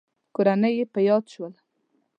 [0.35, 1.53] کورنۍ يې په ياد شول.